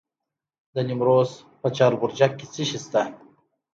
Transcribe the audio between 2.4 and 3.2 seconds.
څه شی شته؟